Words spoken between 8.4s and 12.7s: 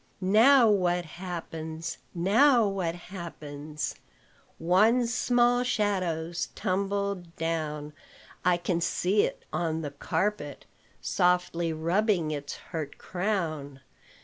I can see it on the carpet, Softly rubbing its